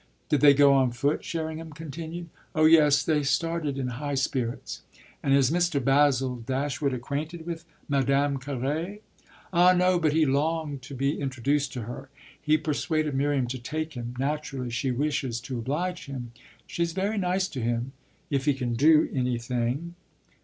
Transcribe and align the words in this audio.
"Did 0.29 0.41
they 0.41 0.55
go 0.55 0.73
on 0.73 0.89
foot?" 0.93 1.23
Sherringham 1.23 1.73
continued. 1.73 2.29
"Oh 2.55 2.65
yes; 2.65 3.03
they 3.03 3.21
started 3.21 3.77
in 3.77 3.89
high 4.01 4.15
spirits." 4.15 4.81
"And 5.21 5.31
is 5.31 5.51
Mr. 5.51 5.79
Basil 5.83 6.37
Dashwood 6.37 6.91
acquainted 6.91 7.45
with 7.45 7.65
Madame 7.87 8.39
Carré?" 8.39 9.01
"Ah 9.53 9.73
no, 9.73 9.99
but 9.99 10.13
he 10.13 10.25
longed 10.25 10.81
to 10.81 10.95
be 10.95 11.21
introduced 11.21 11.71
to 11.73 11.83
her; 11.83 12.09
he 12.41 12.57
persuaded 12.57 13.13
Miriam 13.13 13.45
to 13.45 13.59
take 13.59 13.93
him. 13.93 14.15
Naturally 14.17 14.71
she 14.71 14.89
wishes 14.89 15.39
to 15.41 15.59
oblige 15.59 16.07
him. 16.07 16.31
She's 16.65 16.93
very 16.93 17.19
nice 17.19 17.47
to 17.49 17.61
him 17.61 17.91
if 18.31 18.45
he 18.45 18.55
can 18.55 18.73
do 18.73 19.07
anything." 19.13 19.93